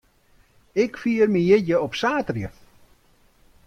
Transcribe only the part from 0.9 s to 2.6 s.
fier myn jierdei op saterdei.